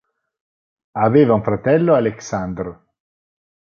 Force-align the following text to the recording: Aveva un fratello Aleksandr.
Aveva 1.03 1.35
un 1.35 1.43
fratello 1.43 1.93
Aleksandr. 1.93 2.75